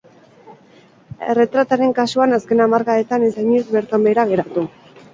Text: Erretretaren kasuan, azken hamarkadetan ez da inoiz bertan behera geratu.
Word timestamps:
Erretretaren 1.33 1.95
kasuan, 2.01 2.35
azken 2.39 2.67
hamarkadetan 2.67 3.31
ez 3.31 3.33
da 3.39 3.49
inoiz 3.49 3.65
bertan 3.79 4.11
behera 4.13 4.31
geratu. 4.37 4.69